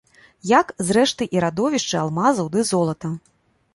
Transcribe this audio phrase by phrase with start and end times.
[0.51, 3.17] Як, зрэшты, і радовішчы алмазаў ды золата.